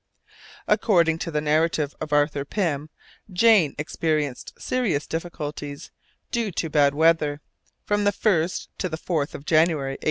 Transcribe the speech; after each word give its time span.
According 0.67 1.19
to 1.19 1.29
the 1.29 1.41
narrative 1.41 1.93
of 2.01 2.11
Arthur 2.11 2.43
Pym, 2.43 2.89
the 3.27 3.35
Jane 3.35 3.75
experienced 3.77 4.51
serious 4.59 5.05
difficulties, 5.05 5.91
due 6.31 6.51
to 6.53 6.71
bad 6.71 6.95
weather, 6.95 7.39
from 7.85 8.03
the 8.03 8.11
1st 8.11 8.69
to 8.79 8.89
the 8.89 8.97
4th 8.97 9.35
of 9.35 9.45
January, 9.45 9.89
1828. 9.91 9.99